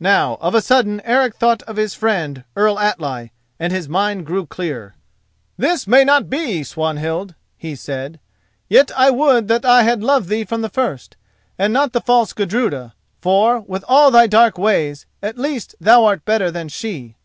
[0.00, 4.44] Now of a sudden Eric thought of his friend, Earl Atli, and his mind grew
[4.44, 4.94] clear.
[5.56, 8.20] "This may not be, Swanhild," he said.
[8.68, 11.16] "Yet I would that I had loved thee from the first,
[11.58, 12.92] and not the false Gudruda:
[13.22, 17.16] for, with all thy dark ways, at least thou art better than she."